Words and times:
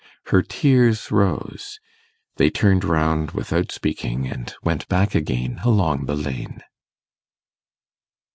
Her 0.33 0.41
tears 0.41 1.11
rose; 1.11 1.79
they 2.37 2.49
turned 2.49 2.83
round 2.83 3.33
without 3.37 3.71
speaking, 3.71 4.25
and 4.27 4.51
went 4.63 4.87
back 4.87 5.13
again 5.13 5.59
along 5.63 6.07
the 6.07 6.15
lane. 6.15 6.63